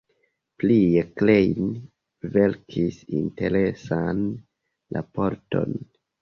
Prie 0.61 1.01
Klein 1.19 1.67
verkis 2.37 2.97
interesan 3.19 4.25
raporton. 4.97 5.79